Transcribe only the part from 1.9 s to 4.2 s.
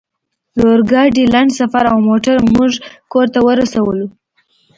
او موټر موږ کور ته ورسولو